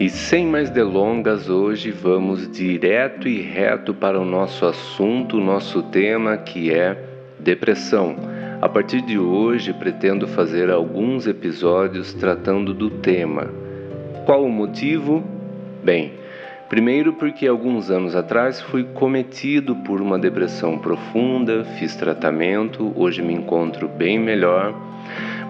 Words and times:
E 0.00 0.08
sem 0.08 0.46
mais 0.46 0.70
delongas, 0.70 1.50
hoje 1.50 1.90
vamos 1.90 2.50
direto 2.50 3.28
e 3.28 3.42
reto 3.42 3.92
para 3.92 4.18
o 4.18 4.24
nosso 4.24 4.64
assunto, 4.64 5.38
nosso 5.38 5.82
tema 5.82 6.38
que 6.38 6.72
é 6.72 7.12
Depressão. 7.44 8.16
A 8.62 8.68
partir 8.70 9.02
de 9.02 9.18
hoje, 9.18 9.74
pretendo 9.74 10.26
fazer 10.26 10.70
alguns 10.70 11.26
episódios 11.26 12.14
tratando 12.14 12.72
do 12.72 12.88
tema. 12.88 13.50
Qual 14.24 14.42
o 14.42 14.50
motivo? 14.50 15.22
Bem, 15.84 16.14
primeiro 16.70 17.12
porque 17.12 17.46
alguns 17.46 17.90
anos 17.90 18.16
atrás 18.16 18.62
fui 18.62 18.84
cometido 18.84 19.76
por 19.76 20.00
uma 20.00 20.18
depressão 20.18 20.78
profunda, 20.78 21.64
fiz 21.78 21.94
tratamento, 21.94 22.90
hoje 22.96 23.20
me 23.20 23.34
encontro 23.34 23.88
bem 23.88 24.18
melhor. 24.18 24.74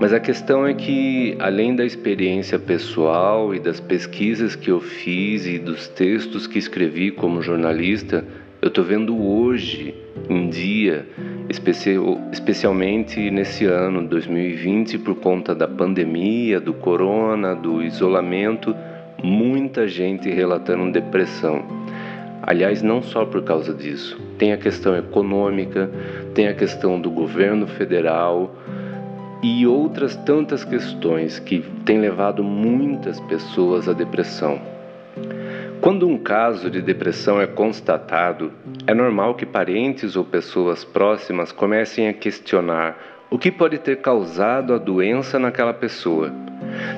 Mas 0.00 0.12
a 0.12 0.18
questão 0.18 0.66
é 0.66 0.74
que, 0.74 1.36
além 1.38 1.76
da 1.76 1.84
experiência 1.84 2.58
pessoal 2.58 3.54
e 3.54 3.60
das 3.60 3.78
pesquisas 3.78 4.56
que 4.56 4.68
eu 4.68 4.80
fiz 4.80 5.46
e 5.46 5.60
dos 5.60 5.86
textos 5.86 6.48
que 6.48 6.58
escrevi 6.58 7.12
como 7.12 7.40
jornalista, 7.40 8.24
eu 8.64 8.68
estou 8.68 8.82
vendo 8.82 9.14
hoje 9.22 9.94
em 10.26 10.48
dia 10.48 11.06
especial, 11.50 12.18
especialmente 12.32 13.30
nesse 13.30 13.66
ano 13.66 14.08
2020, 14.08 15.00
por 15.00 15.16
conta 15.16 15.54
da 15.54 15.68
pandemia, 15.68 16.58
do 16.58 16.72
corona, 16.72 17.54
do 17.54 17.82
isolamento, 17.82 18.74
muita 19.22 19.86
gente 19.86 20.30
relatando 20.30 20.90
depressão. 20.90 21.62
Aliás, 22.42 22.80
não 22.80 23.02
só 23.02 23.26
por 23.26 23.42
causa 23.42 23.74
disso. 23.74 24.18
Tem 24.38 24.54
a 24.54 24.56
questão 24.56 24.96
econômica, 24.96 25.90
tem 26.32 26.48
a 26.48 26.54
questão 26.54 26.98
do 26.98 27.10
governo 27.10 27.66
federal 27.66 28.56
e 29.42 29.66
outras 29.66 30.16
tantas 30.16 30.64
questões 30.64 31.38
que 31.38 31.62
têm 31.84 32.00
levado 32.00 32.42
muitas 32.42 33.20
pessoas 33.20 33.90
à 33.90 33.92
depressão. 33.92 34.73
Quando 35.84 36.08
um 36.08 36.16
caso 36.16 36.70
de 36.70 36.80
depressão 36.80 37.38
é 37.38 37.46
constatado, 37.46 38.50
é 38.86 38.94
normal 38.94 39.34
que 39.34 39.44
parentes 39.44 40.16
ou 40.16 40.24
pessoas 40.24 40.82
próximas 40.82 41.52
comecem 41.52 42.08
a 42.08 42.12
questionar 42.14 42.96
o 43.30 43.38
que 43.38 43.52
pode 43.52 43.76
ter 43.76 43.98
causado 43.98 44.72
a 44.72 44.78
doença 44.78 45.38
naquela 45.38 45.74
pessoa. 45.74 46.32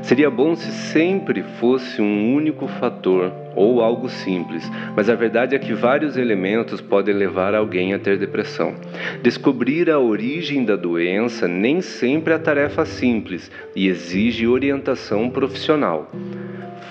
Seria 0.04 0.30
bom 0.30 0.54
se 0.54 0.70
sempre 0.70 1.42
fosse 1.58 2.00
um 2.00 2.32
único 2.32 2.68
fator 2.68 3.32
ou 3.56 3.82
algo 3.82 4.08
simples, 4.08 4.70
mas 4.94 5.10
a 5.10 5.16
verdade 5.16 5.56
é 5.56 5.58
que 5.58 5.74
vários 5.74 6.16
elementos 6.16 6.80
podem 6.80 7.12
levar 7.12 7.56
alguém 7.56 7.92
a 7.92 7.98
ter 7.98 8.16
depressão. 8.16 8.72
Descobrir 9.20 9.90
a 9.90 9.98
origem 9.98 10.64
da 10.64 10.76
doença 10.76 11.48
nem 11.48 11.80
sempre 11.80 12.34
é 12.34 12.38
tarefa 12.38 12.84
simples 12.84 13.50
e 13.74 13.88
exige 13.88 14.46
orientação 14.46 15.28
profissional. 15.28 16.08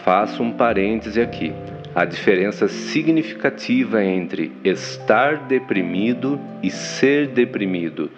Faço 0.04 0.44
um 0.44 0.52
parêntese 0.52 1.22
aqui 1.22 1.54
a 1.96 2.04
diferença 2.04 2.68
significativa 2.68 4.04
entre 4.04 4.52
estar 4.66 5.38
deprimido 5.48 6.38
e 6.62 6.70
ser 6.70 7.28
deprimido. 7.28 8.12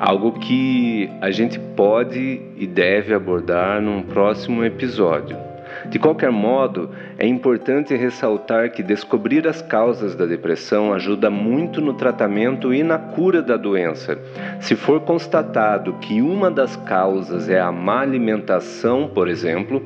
Algo 0.00 0.32
que 0.32 1.10
a 1.20 1.30
gente 1.30 1.58
pode 1.58 2.40
e 2.56 2.66
deve 2.66 3.12
abordar 3.12 3.82
num 3.82 4.00
próximo 4.02 4.64
episódio. 4.64 5.36
De 5.90 5.98
qualquer 5.98 6.32
modo, 6.32 6.90
é 7.18 7.26
importante 7.26 7.94
ressaltar 7.94 8.72
que 8.72 8.82
descobrir 8.82 9.46
as 9.46 9.60
causas 9.60 10.14
da 10.14 10.24
depressão 10.24 10.92
ajuda 10.94 11.28
muito 11.28 11.80
no 11.82 11.92
tratamento 11.92 12.72
e 12.72 12.82
na 12.82 12.98
cura 12.98 13.42
da 13.42 13.56
doença. 13.58 14.18
Se 14.60 14.74
for 14.74 15.00
constatado 15.00 15.94
que 16.00 16.22
uma 16.22 16.50
das 16.50 16.74
causas 16.76 17.48
é 17.50 17.60
a 17.60 17.70
má 17.70 18.00
alimentação, 18.00 19.08
por 19.08 19.28
exemplo, 19.28 19.82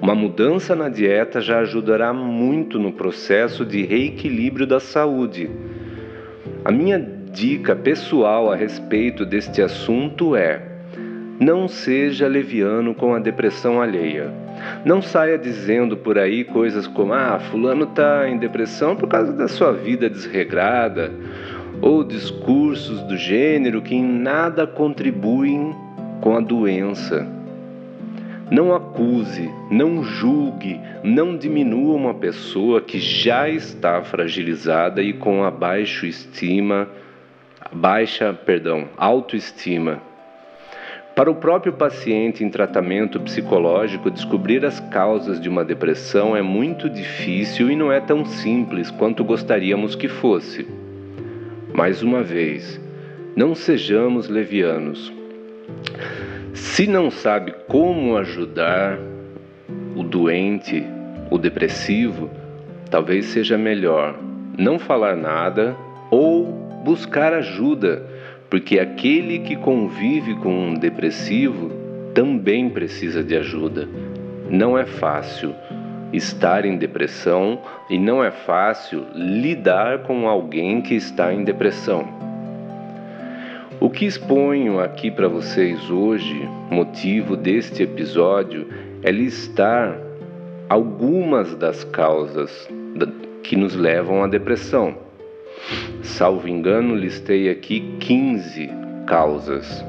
uma 0.00 0.14
mudança 0.14 0.74
na 0.74 0.88
dieta 0.88 1.40
já 1.40 1.58
ajudará 1.60 2.12
muito 2.12 2.78
no 2.78 2.92
processo 2.92 3.64
de 3.64 3.84
reequilíbrio 3.84 4.66
da 4.66 4.78
saúde. 4.78 5.50
A 6.64 6.70
minha 6.70 6.98
dica 6.98 7.74
pessoal 7.74 8.50
a 8.50 8.56
respeito 8.56 9.24
deste 9.24 9.60
assunto 9.60 10.36
é: 10.36 10.62
não 11.40 11.68
seja 11.68 12.26
leviano 12.26 12.94
com 12.94 13.14
a 13.14 13.18
depressão 13.18 13.80
alheia. 13.80 14.32
Não 14.84 15.00
saia 15.00 15.38
dizendo 15.38 15.96
por 15.96 16.18
aí 16.18 16.44
coisas 16.44 16.86
como: 16.86 17.12
ah, 17.12 17.38
Fulano 17.38 17.84
está 17.84 18.28
em 18.28 18.38
depressão 18.38 18.96
por 18.96 19.08
causa 19.08 19.32
da 19.32 19.46
sua 19.46 19.72
vida 19.72 20.10
desregrada, 20.10 21.12
ou 21.80 22.02
discursos 22.02 23.00
do 23.02 23.16
gênero 23.16 23.82
que 23.82 23.94
em 23.94 24.04
nada 24.04 24.66
contribuem 24.66 25.74
com 26.20 26.36
a 26.36 26.40
doença. 26.40 27.37
Não 28.50 28.74
acuse, 28.74 29.50
não 29.70 30.02
julgue, 30.02 30.80
não 31.04 31.36
diminua 31.36 31.94
uma 31.94 32.14
pessoa 32.14 32.80
que 32.80 32.98
já 32.98 33.46
está 33.48 34.02
fragilizada 34.02 35.02
e 35.02 35.12
com 35.12 35.44
a 35.44 35.50
baixa 35.50 36.06
estima, 36.06 36.88
baixa, 37.70 38.32
perdão, 38.32 38.88
autoestima. 38.96 40.00
Para 41.14 41.30
o 41.30 41.34
próprio 41.34 41.74
paciente 41.74 42.42
em 42.42 42.48
tratamento 42.48 43.20
psicológico, 43.20 44.10
descobrir 44.10 44.64
as 44.64 44.80
causas 44.80 45.38
de 45.40 45.48
uma 45.48 45.64
depressão 45.64 46.34
é 46.34 46.40
muito 46.40 46.88
difícil 46.88 47.70
e 47.70 47.76
não 47.76 47.92
é 47.92 48.00
tão 48.00 48.24
simples 48.24 48.90
quanto 48.90 49.24
gostaríamos 49.24 49.94
que 49.94 50.08
fosse. 50.08 50.66
Mais 51.74 52.02
uma 52.02 52.22
vez, 52.22 52.80
não 53.36 53.54
sejamos 53.54 54.28
levianos. 54.28 55.12
Se 56.58 56.88
não 56.88 57.08
sabe 57.10 57.54
como 57.68 58.16
ajudar 58.16 58.98
o 59.94 60.02
doente, 60.02 60.84
o 61.30 61.38
depressivo, 61.38 62.28
talvez 62.90 63.26
seja 63.26 63.56
melhor 63.56 64.16
não 64.58 64.76
falar 64.76 65.16
nada 65.16 65.76
ou 66.10 66.46
buscar 66.84 67.32
ajuda, 67.32 68.04
porque 68.50 68.80
aquele 68.80 69.38
que 69.38 69.54
convive 69.54 70.34
com 70.36 70.52
um 70.52 70.74
depressivo 70.74 71.70
também 72.12 72.68
precisa 72.68 73.22
de 73.22 73.36
ajuda. 73.36 73.88
Não 74.50 74.76
é 74.76 74.84
fácil 74.84 75.54
estar 76.12 76.64
em 76.64 76.76
depressão 76.76 77.60
e 77.88 77.96
não 77.96 78.22
é 78.22 78.32
fácil 78.32 79.06
lidar 79.14 80.00
com 80.00 80.28
alguém 80.28 80.80
que 80.80 80.94
está 80.94 81.32
em 81.32 81.44
depressão. 81.44 82.27
O 83.80 83.88
que 83.88 84.06
exponho 84.06 84.80
aqui 84.80 85.08
para 85.08 85.28
vocês 85.28 85.88
hoje, 85.88 86.48
motivo 86.68 87.36
deste 87.36 87.84
episódio, 87.84 88.66
é 89.04 89.12
listar 89.12 89.96
algumas 90.68 91.54
das 91.54 91.84
causas 91.84 92.68
que 93.44 93.54
nos 93.54 93.76
levam 93.76 94.24
à 94.24 94.26
depressão. 94.26 94.96
Salvo 96.02 96.48
engano, 96.48 96.96
listei 96.96 97.48
aqui 97.48 97.96
15 98.00 98.68
causas. 99.06 99.84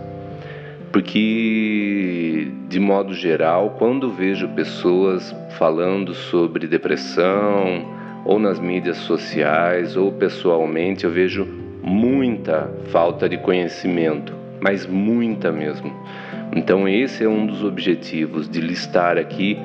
Porque, 0.92 2.48
de 2.68 2.80
modo 2.80 3.16
geral, 3.16 3.76
quando 3.80 4.12
vejo 4.12 4.48
pessoas 4.50 5.36
falando 5.58 6.14
sobre 6.14 6.68
depressão, 6.68 7.98
ou 8.24 8.38
nas 8.38 8.60
mídias 8.60 8.98
sociais, 8.98 9.98
ou 9.98 10.12
pessoalmente, 10.12 11.06
eu 11.06 11.12
vejo 11.12 11.59
muita 11.90 12.70
falta 12.92 13.28
de 13.28 13.38
conhecimento, 13.40 14.32
mas 14.62 14.86
muita 14.86 15.52
mesmo. 15.52 15.92
Então, 16.56 16.88
esse 16.88 17.24
é 17.24 17.28
um 17.28 17.48
dos 17.48 17.64
objetivos 17.64 18.48
de 18.48 18.62
listar 18.62 19.18
aqui 19.18 19.58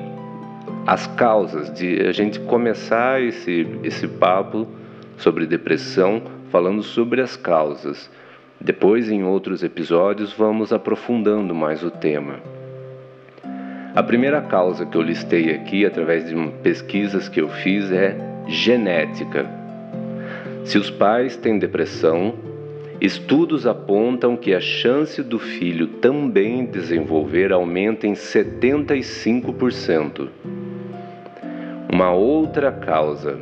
as 0.87 1.05
causas, 1.05 1.71
de 1.71 2.01
a 2.01 2.11
gente 2.11 2.39
começar 2.39 3.21
esse, 3.21 3.67
esse 3.83 4.07
papo 4.07 4.67
sobre 5.17 5.45
depressão 5.45 6.21
falando 6.49 6.81
sobre 6.81 7.21
as 7.21 7.37
causas. 7.37 8.09
Depois, 8.59 9.11
em 9.11 9.23
outros 9.23 9.63
episódios, 9.63 10.33
vamos 10.33 10.73
aprofundando 10.73 11.53
mais 11.53 11.83
o 11.83 11.91
tema. 11.91 12.39
A 13.95 14.01
primeira 14.01 14.41
causa 14.41 14.85
que 14.85 14.97
eu 14.97 15.01
listei 15.01 15.53
aqui, 15.53 15.85
através 15.85 16.27
de 16.27 16.35
pesquisas 16.63 17.29
que 17.29 17.39
eu 17.39 17.49
fiz, 17.49 17.91
é 17.91 18.17
genética. 18.47 19.64
Se 20.65 20.77
os 20.79 20.89
pais 20.89 21.37
têm 21.37 21.59
depressão, 21.59 22.33
estudos 22.99 23.67
apontam 23.67 24.35
que 24.35 24.51
a 24.51 24.59
chance 24.59 25.21
do 25.21 25.37
filho 25.37 25.85
também 25.87 26.65
desenvolver 26.65 27.53
aumenta 27.53 28.07
em 28.07 28.13
75%. 28.13 30.27
Uma 31.93 32.11
outra 32.11 32.71
causa 32.71 33.37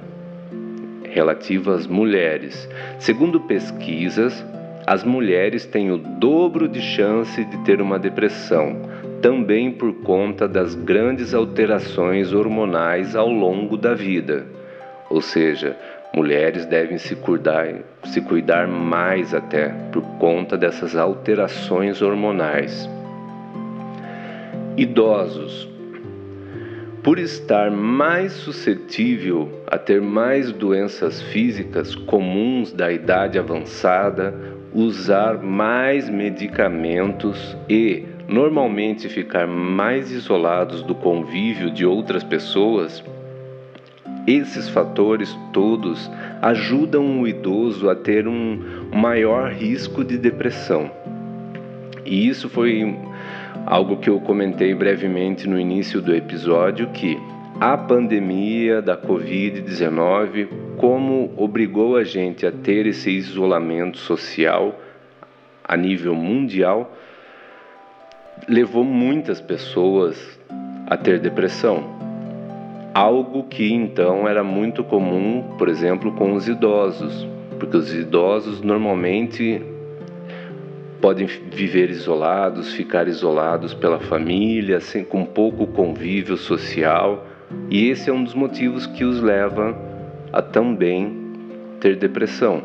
relativa 1.06 1.76
às 1.76 1.88
mulheres. 1.88 2.68
Segundo 3.00 3.40
pesquisas, 3.40 4.46
as 4.86 5.06
mulheres 5.06 5.66
têm 5.66 5.92
o 5.92 5.98
dobro 5.98 6.68
de 6.68 6.82
chance 6.82 7.42
de 7.46 7.58
ter 7.60 7.82
uma 7.82 7.98
depressão, 7.98 8.82
também 9.22 9.72
por 9.72 9.94
conta 10.04 10.46
das 10.46 10.76
grandes 10.76 11.34
alterações 11.34 12.34
hormonais 12.34 13.16
ao 13.16 13.30
longo 13.30 13.78
da 13.78 13.94
vida. 13.94 14.46
Ou 15.10 15.22
seja, 15.22 15.78
mulheres 16.16 16.66
devem 16.66 16.98
se 16.98 17.16
cuidar, 17.16 17.68
se 18.06 18.22
cuidar 18.22 18.68
mais 18.68 19.34
até 19.34 19.70
por 19.92 20.04
conta 20.20 20.56
dessas 20.56 20.96
alterações 20.96 22.02
hormonais. 22.02 22.88
Idosos. 24.78 25.68
Por 27.02 27.20
estar 27.20 27.70
mais 27.70 28.32
suscetível 28.32 29.64
a 29.68 29.78
ter 29.78 30.02
mais 30.02 30.52
doenças 30.54 31.22
físicas 31.22 31.96
comuns 31.96 32.72
da 32.72 32.92
idade 32.92 33.38
avançada, 33.38 34.34
usar 34.74 35.40
mais 35.44 36.10
medicamentos 36.10 37.58
e 37.70 38.06
normalmente 38.28 39.10
ficar 39.10 39.46
mais 39.46 40.12
isolados 40.12 40.82
do 40.82 40.96
convívio 40.96 41.70
de 41.70 41.86
outras 41.86 42.24
pessoas, 42.24 43.04
esses 44.26 44.70
fatores 44.70 45.38
todos 45.52 46.10
ajudam 46.42 47.22
o 47.22 47.28
idoso 47.28 47.90
a 47.90 47.96
ter 47.96 48.28
um 48.28 48.90
maior 48.94 49.52
risco 49.52 50.04
de 50.04 50.18
depressão. 50.18 50.90
E 52.06 52.28
isso 52.28 52.50
foi 52.50 52.96
algo 53.66 53.98
que 53.98 54.10
eu 54.10 54.20
comentei 54.20 54.74
brevemente 54.74 55.48
no 55.48 55.60
início 55.60 56.02
do 56.02 56.14
episódio 56.14 56.88
que 56.90 57.18
a 57.60 57.78
pandemia 57.78 58.82
da 58.82 58.98
COVID-19 58.98 60.48
como 60.78 61.34
obrigou 61.38 61.96
a 61.96 62.04
gente 62.04 62.46
a 62.46 62.52
ter 62.52 62.86
esse 62.86 63.10
isolamento 63.12 63.98
social 63.98 64.80
a 65.64 65.78
nível 65.78 66.14
mundial, 66.14 66.94
levou 68.50 68.84
muitas 68.84 69.40
pessoas 69.40 70.40
a 70.88 70.98
ter 70.98 71.20
depressão. 71.20 72.03
Algo 72.94 73.46
que 73.46 73.74
então 73.74 74.28
era 74.28 74.44
muito 74.44 74.84
comum, 74.84 75.56
por 75.58 75.68
exemplo, 75.68 76.12
com 76.12 76.34
os 76.34 76.48
idosos, 76.48 77.28
porque 77.60 77.76
os 77.76 77.92
idosos 77.92 78.62
normalmente 78.62 79.60
podem 81.02 81.26
viver 81.26 81.90
isolados, 81.90 82.72
ficar 82.76 83.08
isolados 83.08 83.74
pela 83.74 84.00
família, 84.00 84.80
sem, 84.80 85.04
com 85.04 85.26
pouco 85.26 85.66
convívio 85.66 86.38
social, 86.38 87.26
e 87.68 87.90
esse 87.90 88.12
é 88.12 88.14
um 88.14 88.24
dos 88.24 88.36
motivos 88.36 88.86
que 88.86 89.04
os 89.04 89.20
leva 89.20 89.76
a 90.32 90.42
também 90.44 91.18
ter 91.80 91.96
depressão. 91.96 92.62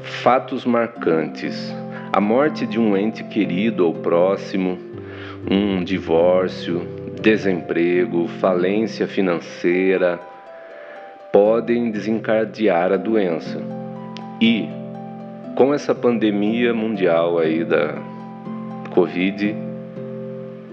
Fatos 0.00 0.64
marcantes: 0.64 1.70
a 2.10 2.20
morte 2.20 2.66
de 2.66 2.80
um 2.80 2.96
ente 2.96 3.22
querido 3.24 3.86
ou 3.86 3.92
próximo, 3.92 4.78
um 5.50 5.84
divórcio, 5.84 6.95
desemprego, 7.20 8.28
falência 8.28 9.06
financeira 9.06 10.20
podem 11.32 11.90
desencadear 11.90 12.92
a 12.92 12.96
doença. 12.96 13.60
E 14.40 14.68
com 15.54 15.72
essa 15.72 15.94
pandemia 15.94 16.72
mundial 16.74 17.38
aí 17.38 17.64
da 17.64 17.94
Covid, 18.90 19.54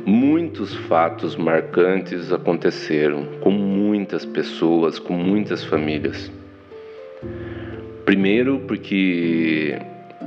muitos 0.05 0.75
fatos 0.87 1.35
marcantes 1.35 2.31
aconteceram 2.31 3.25
com 3.41 3.51
muitas 3.51 4.25
pessoas, 4.25 4.99
com 4.99 5.13
muitas 5.13 5.63
famílias. 5.63 6.31
Primeiro, 8.05 8.59
porque 8.67 9.77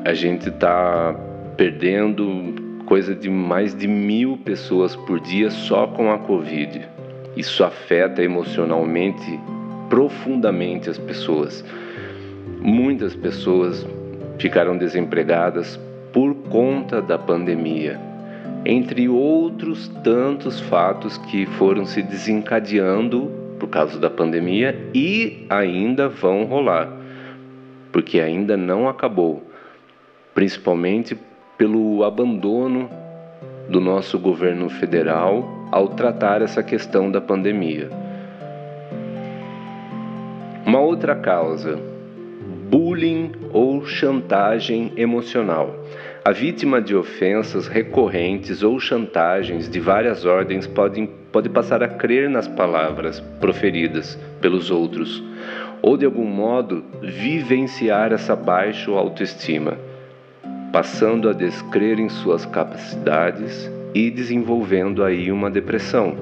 a 0.04 0.14
gente 0.14 0.48
está 0.48 1.14
perdendo 1.56 2.65
coisa 2.86 3.14
de 3.14 3.28
mais 3.28 3.74
de 3.74 3.86
mil 3.86 4.38
pessoas 4.38 4.96
por 4.96 5.20
dia 5.20 5.50
só 5.50 5.86
com 5.86 6.10
a 6.10 6.18
Covid. 6.18 6.88
Isso 7.36 7.62
afeta 7.62 8.22
emocionalmente 8.22 9.38
profundamente 9.90 10.88
as 10.88 10.96
pessoas. 10.96 11.64
Muitas 12.60 13.14
pessoas 13.14 13.86
ficaram 14.38 14.78
desempregadas 14.78 15.78
por 16.12 16.34
conta 16.48 17.02
da 17.02 17.18
pandemia, 17.18 18.00
entre 18.64 19.08
outros 19.08 19.88
tantos 20.02 20.60
fatos 20.60 21.18
que 21.18 21.44
foram 21.44 21.84
se 21.84 22.00
desencadeando 22.00 23.30
por 23.58 23.68
causa 23.68 23.98
da 23.98 24.08
pandemia 24.08 24.78
e 24.94 25.44
ainda 25.50 26.08
vão 26.08 26.44
rolar 26.44 27.04
porque 27.96 28.20
ainda 28.20 28.58
não 28.58 28.90
acabou, 28.90 29.42
principalmente 30.34 31.16
pelo 31.56 32.04
abandono 32.04 32.90
do 33.68 33.80
nosso 33.80 34.18
governo 34.18 34.68
federal 34.68 35.44
ao 35.72 35.88
tratar 35.88 36.42
essa 36.42 36.62
questão 36.62 37.10
da 37.10 37.20
pandemia. 37.20 37.90
Uma 40.64 40.80
outra 40.80 41.14
causa, 41.14 41.78
bullying 42.68 43.32
ou 43.52 43.84
chantagem 43.86 44.92
emocional. 44.96 45.74
A 46.24 46.32
vítima 46.32 46.82
de 46.82 46.94
ofensas 46.94 47.68
recorrentes 47.68 48.62
ou 48.62 48.80
chantagens 48.80 49.68
de 49.68 49.78
várias 49.78 50.24
ordens 50.24 50.66
pode, 50.66 51.08
pode 51.30 51.48
passar 51.48 51.82
a 51.82 51.88
crer 51.88 52.28
nas 52.28 52.48
palavras 52.48 53.20
proferidas 53.40 54.18
pelos 54.40 54.70
outros 54.70 55.22
ou 55.82 55.96
de 55.96 56.04
algum 56.04 56.24
modo 56.24 56.84
vivenciar 57.00 58.12
essa 58.12 58.34
baixa 58.34 58.90
autoestima, 58.90 59.78
passando 60.72 61.28
a 61.28 61.32
descrer 61.32 61.98
em 61.98 62.08
suas 62.08 62.44
capacidades 62.46 63.70
e 63.94 64.10
desenvolvendo 64.10 65.02
aí 65.02 65.32
uma 65.32 65.50
depressão. 65.50 66.16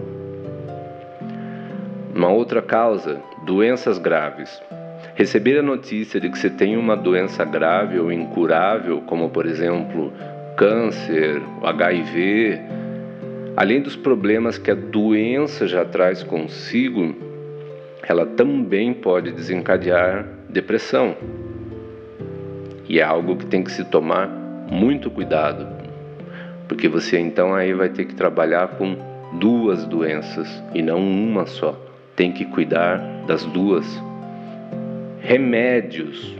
Uma 2.14 2.29
outra 2.29 2.62
causa, 2.62 3.20
doenças 3.44 3.99
graves. 3.99 4.62
Receber 5.17 5.58
a 5.58 5.62
notícia 5.62 6.20
de 6.20 6.29
que 6.29 6.38
você 6.38 6.50
tem 6.50 6.76
uma 6.76 6.96
doença 6.96 7.44
grave 7.44 7.99
ou 7.99 8.12
incurável, 8.12 9.02
como 9.06 9.31
por 9.31 9.46
exemplo 9.46 10.12
câncer, 10.56 11.43
HIV, 11.62 12.61
além 13.56 13.81
dos 13.81 13.96
problemas 13.96 14.58
que 14.58 14.70
a 14.70 14.75
doença 14.75 15.67
já 15.67 15.85
traz 15.85 16.23
consigo, 16.23 17.14
ela 18.08 18.26
também 18.26 18.93
pode 18.93 19.32
desencadear 19.32 20.26
depressão. 20.49 21.17
E 22.88 23.00
é 23.00 23.02
algo 23.02 23.36
que 23.36 23.46
tem 23.46 23.62
que 23.62 23.72
se 23.72 23.84
tomar 23.84 24.28
muito 24.70 25.10
cuidado, 25.10 25.67
porque 26.69 26.88
você 26.88 27.19
então 27.19 27.55
aí 27.55 27.72
vai 27.72 27.88
ter 27.88 28.05
que 28.05 28.14
trabalhar 28.14 28.69
com 28.76 28.96
duas 29.38 29.86
doenças 29.86 30.62
e 30.74 30.82
não 30.82 30.98
uma 30.98 31.46
só. 31.46 31.79
Tem 32.14 32.32
que 32.32 32.44
cuidar 32.44 32.98
das 33.26 33.44
duas. 33.46 33.84
Remédios. 35.20 36.36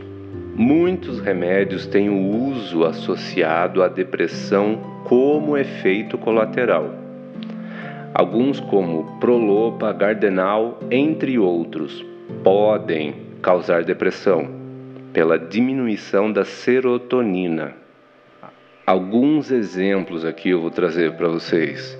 Muitos 0.55 1.19
remédios 1.19 1.85
têm 1.85 2.09
o 2.09 2.49
uso 2.49 2.85
associado 2.85 3.83
à 3.83 3.89
depressão 3.89 4.77
como 5.03 5.57
efeito 5.57 6.17
colateral. 6.17 6.93
Alguns, 8.13 8.61
como 8.61 9.19
Prolopa, 9.19 9.91
Gardenal, 9.91 10.79
entre 10.89 11.37
outros, 11.37 12.05
podem 12.41 13.15
causar 13.41 13.83
depressão 13.83 14.64
pela 15.15 15.39
diminuição 15.39 16.29
da 16.29 16.43
serotonina. 16.43 17.73
Alguns 18.85 19.49
exemplos 19.49 20.25
aqui 20.25 20.49
eu 20.49 20.59
vou 20.59 20.69
trazer 20.69 21.13
para 21.13 21.29
vocês 21.29 21.97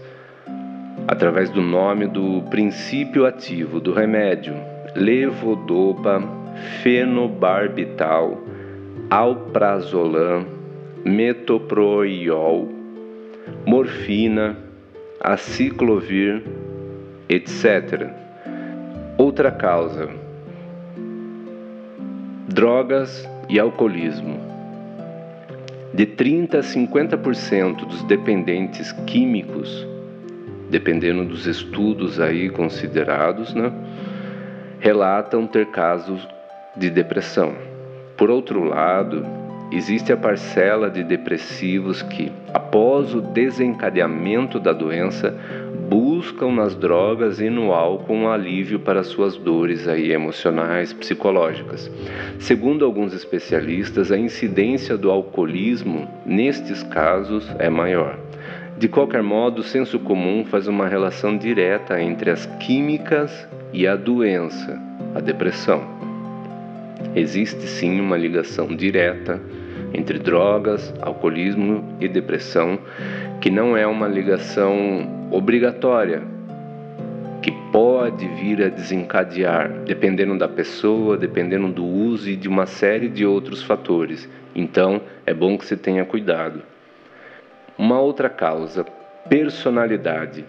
através 1.08 1.50
do 1.50 1.62
nome 1.62 2.08
do 2.08 2.42
princípio 2.50 3.26
ativo 3.26 3.80
do 3.80 3.94
remédio: 3.94 4.54
levodopa, 4.98 6.22
fenobarbital, 6.84 8.44
alprazolam, 9.10 10.46
metoprolol, 11.06 12.68
morfina, 13.66 14.58
aciclovir, 15.22 16.44
etc. 17.30 18.10
Outra 19.18 19.52
causa: 19.52 20.25
drogas 22.48 23.28
e 23.50 23.60
alcoolismo. 23.60 24.40
De 25.94 26.06
30 26.06 26.60
a 26.60 26.62
50% 26.62 27.86
dos 27.86 28.04
dependentes 28.04 28.92
químicos, 29.08 29.88
dependendo 30.70 31.26
dos 31.26 31.48
estudos 31.48 32.20
aí 32.20 32.50
considerados, 32.50 33.54
né, 33.54 33.72
relatam 34.80 35.48
ter 35.48 35.68
casos 35.68 36.28
de 36.76 36.90
depressão. 36.90 37.54
Por 38.18 38.30
outro 38.30 38.64
lado, 38.64 39.26
Existe 39.72 40.14
a 40.14 40.18
parcela 40.18 40.92
de 40.92 41.04
depressivos 41.04 42.02
que, 42.04 42.32
após 42.54 43.16
o 43.16 43.22
desencadeamento 43.22 44.60
da 44.60 44.72
doença, 44.72 45.36
buscam 45.90 46.52
nas 46.52 46.76
drogas 46.76 47.40
e 47.40 47.50
no 47.50 47.72
álcool 47.72 48.14
um 48.14 48.30
alívio 48.30 48.80
para 48.80 49.04
suas 49.04 49.38
dores 49.38 49.88
aí 49.88 50.12
emocionais, 50.12 50.92
psicológicas. 50.94 51.92
Segundo 52.40 52.84
alguns 52.84 53.14
especialistas, 53.14 54.12
a 54.12 54.18
incidência 54.18 54.98
do 54.98 55.12
alcoolismo 55.12 56.08
nestes 56.26 56.82
casos 56.84 57.48
é 57.60 57.70
maior. 57.70 58.18
De 58.78 58.88
qualquer 58.88 59.24
modo, 59.24 59.60
o 59.60 59.64
senso 59.64 60.00
comum 60.00 60.44
faz 60.44 60.68
uma 60.68 60.88
relação 60.88 61.38
direta 61.38 62.02
entre 62.02 62.30
as 62.30 62.46
químicas 62.60 63.48
e 63.72 63.88
a 63.88 63.96
doença, 63.96 64.82
a 65.14 65.20
depressão. 65.20 65.82
Existe 67.16 67.62
sim 67.68 68.02
uma 68.02 68.18
ligação 68.18 68.68
direta 68.68 69.40
entre 69.94 70.20
drogas, 70.20 70.94
alcoolismo 71.02 71.84
e 72.02 72.08
depressão, 72.08 72.78
que 73.40 73.50
não 73.50 73.78
é 73.78 73.88
uma 73.88 74.08
ligação 74.08 75.25
obrigatória, 75.36 76.24
que 77.42 77.52
pode 77.70 78.26
vir 78.26 78.64
a 78.64 78.70
desencadear, 78.70 79.70
dependendo 79.86 80.38
da 80.38 80.48
pessoa, 80.48 81.18
dependendo 81.18 81.68
do 81.68 81.86
uso 81.86 82.30
e 82.30 82.38
de 82.38 82.48
uma 82.48 82.66
série 82.66 83.10
de 83.10 83.26
outros 83.26 83.62
fatores. 83.62 84.30
Então, 84.56 85.02
é 85.26 85.34
bom 85.34 85.58
que 85.58 85.66
você 85.66 85.76
tenha 85.76 86.06
cuidado. 86.06 86.64
Uma 87.78 88.00
outra 88.00 88.30
causa, 88.30 88.86
personalidade. 89.28 90.46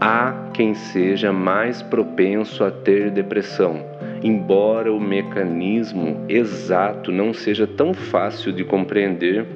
Há 0.00 0.50
quem 0.54 0.74
seja 0.74 1.32
mais 1.32 1.80
propenso 1.80 2.64
a 2.64 2.70
ter 2.72 3.12
depressão, 3.12 3.86
embora 4.24 4.92
o 4.92 4.98
mecanismo 4.98 6.24
exato 6.28 7.12
não 7.12 7.32
seja 7.32 7.64
tão 7.64 7.94
fácil 7.94 8.52
de 8.52 8.64
compreender. 8.64 9.46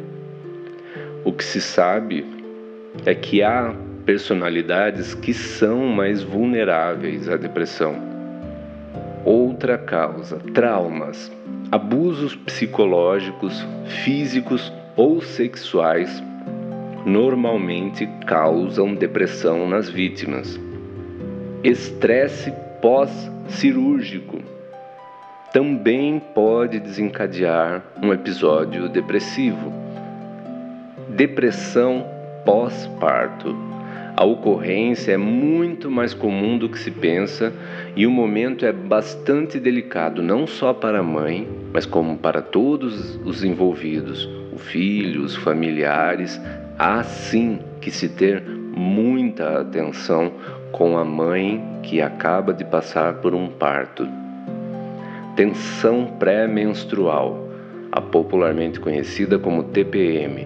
O 1.25 1.33
que 1.33 1.43
se 1.43 1.61
sabe 1.61 2.25
é 3.05 3.15
que 3.17 3.43
há 3.43 3.75
personalidades 4.05 5.15
que 5.15 5.33
são 5.33 5.87
mais 5.87 6.23
vulneráveis 6.23 7.29
à 7.29 7.37
depressão. 7.37 7.97
Outra 9.25 9.79
causa, 9.79 10.39
traumas, 10.53 11.33
abusos 11.73 12.37
psicológicos, 12.37 13.67
físicos 14.05 14.73
ou 14.97 15.21
sexuais 15.23 16.23
normalmente 17.07 18.09
causam 18.27 18.95
depressão 18.95 19.69
nas 19.69 19.89
vítimas. 19.89 20.59
Estresse 21.63 22.53
pós-cirúrgico 22.81 24.43
também 25.53 26.19
pode 26.19 26.81
desencadear 26.81 27.83
um 28.03 28.13
episódio 28.13 28.89
depressivo. 28.89 29.73
Depressão 31.11 32.05
pós-parto. 32.45 33.57
A 34.17 34.25
ocorrência 34.25 35.13
é 35.13 35.17
muito 35.17 35.91
mais 35.91 36.15
comum 36.15 36.57
do 36.57 36.69
que 36.69 36.79
se 36.79 36.91
pensa 36.91 37.53
e 37.97 38.07
o 38.07 38.11
momento 38.11 38.65
é 38.65 38.73
bastante 38.73 39.59
delicado, 39.59 40.23
não 40.23 40.47
só 40.47 40.73
para 40.73 41.01
a 41.01 41.03
mãe, 41.03 41.49
mas 41.73 41.85
como 41.85 42.17
para 42.17 42.41
todos 42.41 43.17
os 43.25 43.43
envolvidos, 43.43 44.29
o 44.53 44.59
filho, 44.59 45.23
os 45.23 45.35
familiares, 45.35 46.41
Há 46.77 47.05
sim 47.05 47.61
que 47.81 47.89
se 47.89 48.09
ter 48.09 48.43
muita 48.43 49.61
atenção 49.61 50.33
com 50.73 50.99
a 50.99 51.05
mãe 51.05 51.63
que 51.85 52.03
acaba 52.03 52.53
de 52.53 52.65
passar 52.65 53.15
por 53.15 53.33
um 53.33 53.47
parto. 53.47 54.09
Tensão 55.37 56.17
pré-menstrual, 56.19 57.49
a 57.93 58.01
popularmente 58.01 58.81
conhecida 58.81 59.39
como 59.39 59.63
TPM. 59.63 60.45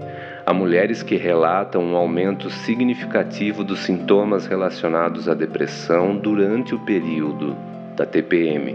Há 0.48 0.54
mulheres 0.54 1.02
que 1.02 1.14
relatam 1.16 1.82
um 1.82 1.94
aumento 1.94 2.48
significativo 2.48 3.62
dos 3.62 3.80
sintomas 3.80 4.46
relacionados 4.46 5.28
à 5.28 5.34
depressão 5.34 6.16
durante 6.16 6.74
o 6.74 6.78
período 6.78 7.54
da 7.94 8.06
TPM, 8.06 8.74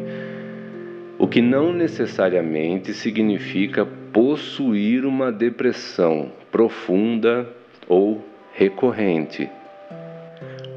o 1.17 1.27
que 1.27 1.41
não 1.41 1.73
necessariamente 1.73 2.93
significa 2.93 3.87
possuir 4.13 5.03
uma 5.03 5.31
depressão 5.31 6.31
profunda 6.51 7.49
ou 7.89 8.23
recorrente. 8.53 9.49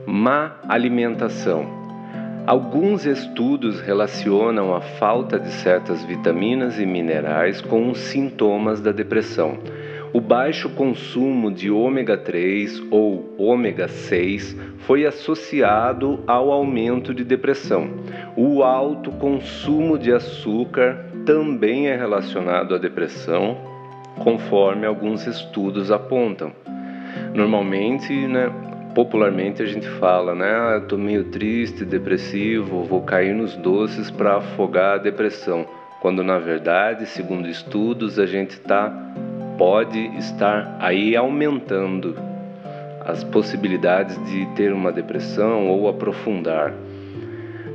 Má 0.07 0.57
alimentação. 0.67 1.67
Alguns 2.47 3.05
estudos 3.05 3.83
relacionam 3.83 4.75
a 4.75 4.81
falta 4.81 5.39
de 5.39 5.51
certas 5.51 6.03
vitaminas 6.03 6.81
e 6.81 6.87
minerais 6.87 7.61
com 7.61 7.91
os 7.91 7.99
sintomas 7.99 8.81
da 8.81 8.93
depressão. 8.93 9.59
O 10.17 10.21
baixo 10.21 10.71
consumo 10.71 11.53
de 11.53 11.71
ômega 11.71 12.17
3 12.17 12.85
ou 12.91 13.35
ômega 13.37 13.87
6 13.87 14.57
foi 14.79 15.05
associado 15.05 16.21
ao 16.27 16.51
aumento 16.51 17.13
de 17.13 17.23
depressão. 17.23 17.91
O 18.35 18.63
alto 18.63 19.11
consumo 19.13 19.99
de 19.99 20.11
açúcar 20.11 21.05
também 21.27 21.89
é 21.89 21.97
relacionado 21.97 22.75
à 22.75 22.79
depressão, 22.79 23.59
conforme 24.19 24.87
alguns 24.87 25.27
estudos 25.27 25.91
apontam. 25.91 26.51
Normalmente, 27.35 28.11
né, 28.27 28.51
popularmente 28.95 29.63
a 29.63 29.67
gente 29.67 29.87
fala, 29.87 30.35
né, 30.35 30.51
ah, 30.51 30.79
estou 30.83 30.99
meio 30.99 31.25
triste, 31.25 31.85
depressivo, 31.85 32.85
vou 32.85 33.03
cair 33.03 33.35
nos 33.35 33.55
doces 33.55 34.11
para 34.11 34.37
afogar 34.37 34.95
a 34.95 35.03
depressão, 35.03 35.67
quando 36.01 36.23
na 36.23 36.39
verdade, 36.39 37.05
segundo 37.05 37.47
estudos, 37.47 38.19
a 38.19 38.25
gente 38.25 38.59
tá 38.61 38.91
pode 39.57 39.99
estar 40.19 40.77
aí 40.79 41.17
aumentando 41.17 42.17
as 43.01 43.23
possibilidades 43.25 44.17
de 44.31 44.47
ter 44.55 44.73
uma 44.73 44.93
depressão 44.93 45.69
ou 45.69 45.89
aprofundar. 45.89 46.73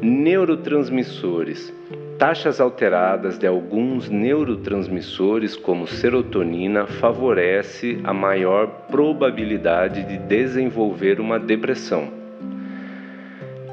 Neurotransmissores 0.01 1.73
taxas 2.21 2.61
alteradas 2.61 3.39
de 3.39 3.47
alguns 3.47 4.07
neurotransmissores, 4.07 5.55
como 5.55 5.87
serotonina, 5.87 6.85
favorece 6.85 7.99
a 8.03 8.13
maior 8.13 8.67
probabilidade 8.91 10.03
de 10.03 10.19
desenvolver 10.19 11.19
uma 11.19 11.39
depressão. 11.39 12.09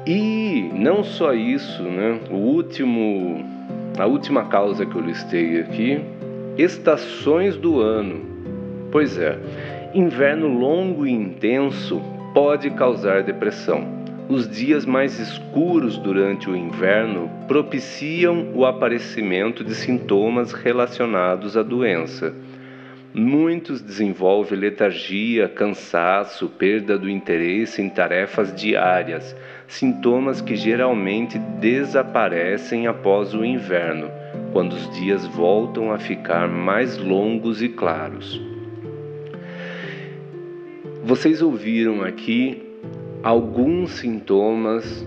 E 0.03 0.67
não 0.73 1.03
só 1.03 1.31
isso, 1.31 1.83
né? 1.83 2.21
O 2.31 2.37
último, 2.37 3.45
a 3.99 4.07
última 4.07 4.45
causa 4.45 4.83
que 4.83 4.95
eu 4.95 5.01
listei 5.01 5.59
aqui, 5.59 6.01
estações 6.61 7.55
do 7.55 7.79
ano. 7.79 8.21
Pois 8.91 9.17
é, 9.17 9.37
inverno 9.93 10.47
longo 10.47 11.05
e 11.05 11.11
intenso 11.11 12.01
pode 12.33 12.69
causar 12.71 13.23
depressão 13.23 13.99
os 14.29 14.47
dias 14.47 14.85
mais 14.85 15.19
escuros 15.19 15.97
durante 15.97 16.47
o 16.51 16.55
inverno 16.55 17.27
propiciam 17.47 18.51
o 18.53 18.63
aparecimento 18.63 19.63
de 19.63 19.73
sintomas 19.73 20.53
relacionados 20.53 21.57
à 21.57 21.63
doença. 21.63 22.31
Muitos 23.11 23.81
desenvolvem 23.81 24.59
letargia, 24.59 25.49
cansaço, 25.49 26.47
perda 26.47 26.95
do 26.95 27.09
interesse 27.09 27.81
em 27.81 27.89
tarefas 27.89 28.53
diárias, 28.53 29.35
sintomas 29.67 30.41
que 30.41 30.55
geralmente 30.55 31.39
desaparecem 31.59 32.85
após 32.85 33.33
o 33.33 33.43
inverno, 33.43 34.11
quando 34.51 34.73
os 34.73 34.89
dias 34.91 35.25
voltam 35.27 35.91
a 35.91 35.97
ficar 35.97 36.47
mais 36.47 36.97
longos 36.97 37.61
e 37.61 37.69
claros. 37.69 38.41
Vocês 41.03 41.41
ouviram 41.41 42.03
aqui 42.03 42.61
alguns 43.23 43.91
sintomas, 43.91 45.05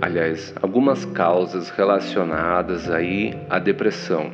aliás, 0.00 0.54
algumas 0.62 1.04
causas 1.04 1.70
relacionadas 1.70 2.90
aí 2.90 3.34
à 3.48 3.58
depressão. 3.58 4.30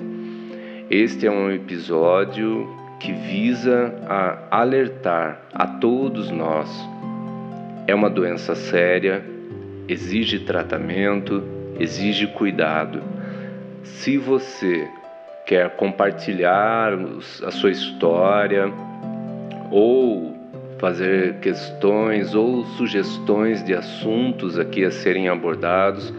Este 0.90 1.26
é 1.26 1.30
um 1.30 1.50
episódio 1.50 2.68
que 3.00 3.12
visa 3.12 3.94
a 4.08 4.60
alertar 4.60 5.42
a 5.52 5.66
todos 5.66 6.30
nós. 6.30 6.68
É 7.86 7.94
uma 7.94 8.10
doença 8.10 8.54
séria, 8.54 9.24
exige 9.88 10.40
tratamento, 10.40 11.42
exige 11.78 12.26
cuidado. 12.28 13.15
Se 13.86 14.18
você 14.18 14.88
quer 15.46 15.70
compartilhar 15.76 16.92
a 17.44 17.50
sua 17.50 17.70
história 17.70 18.70
ou 19.70 20.34
fazer 20.78 21.36
questões 21.40 22.34
ou 22.34 22.64
sugestões 22.64 23.62
de 23.64 23.74
assuntos 23.74 24.58
aqui 24.58 24.84
a 24.84 24.90
serem 24.90 25.28
abordados 25.28 26.12